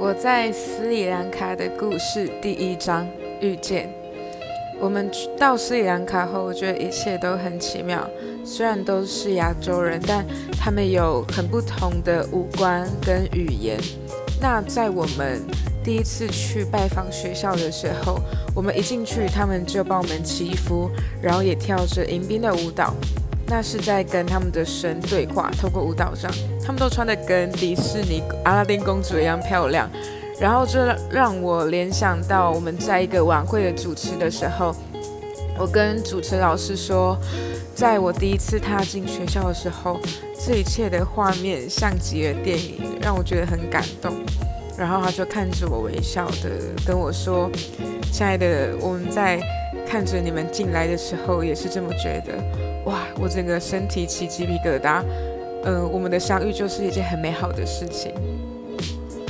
[0.00, 3.06] 我在斯里兰卡的故事第一章
[3.38, 3.92] 遇见。
[4.80, 8.08] 我们到斯里兰卡后，我觉得一切都很奇妙。
[8.42, 10.24] 虽然都是亚洲人，但
[10.58, 13.78] 他们有很不同的五官跟语言。
[14.40, 15.42] 那在我们
[15.84, 18.18] 第一次去拜访学校的时候，
[18.56, 20.90] 我们一进去，他们就帮我们祈福，
[21.20, 22.94] 然后也跳着迎宾的舞蹈。
[23.50, 26.30] 那是在跟他们的神对话，透过舞蹈上，
[26.64, 29.90] 他们都穿得跟迪士尼阿拉丁公主一样漂亮。
[30.40, 34.72] 然后这让我联想到我们在一个晚会的主持的时候，
[35.58, 37.18] 我跟主持老师说，
[37.74, 39.98] 在我第一次踏进学校的时候，
[40.38, 44.14] 这一切的画面像极了电影，让我觉得很感动。
[44.78, 46.50] 然后他就看着我微笑的
[46.86, 47.50] 跟我说
[48.10, 49.38] ：“亲爱的，我们在
[49.90, 52.38] 看着你们进来的时候也是这么觉得。”
[52.86, 55.02] 哇，我整个身体起鸡皮疙瘩。
[55.64, 58.14] 嗯、我们的相遇就是一件很美好的事情。